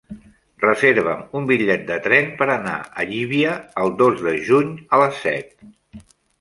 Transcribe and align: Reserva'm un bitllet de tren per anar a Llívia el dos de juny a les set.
Reserva'm 0.61 1.21
un 1.39 1.45
bitllet 1.51 1.83
de 1.91 1.99
tren 2.07 2.33
per 2.41 2.49
anar 2.55 2.75
a 3.03 3.07
Llívia 3.11 3.53
el 3.85 3.95
dos 4.03 4.27
de 4.27 4.37
juny 4.51 4.75
a 4.99 5.05
les 5.07 5.25
set. 5.29 5.59